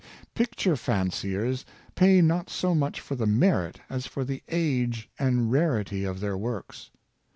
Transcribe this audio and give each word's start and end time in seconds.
Picture 0.33 0.75
fanciers 0.75 1.63
pay 1.93 2.21
not 2.23 2.49
so 2.49 2.73
much 2.73 2.99
for 2.99 3.13
the 3.13 3.27
merit 3.27 3.79
as 3.87 4.07
for 4.07 4.25
the 4.25 4.41
age 4.49 5.11
and 5.19 5.51
rarity 5.51 6.05
of 6.05 6.21
their 6.21 6.35
works. 6.35 6.89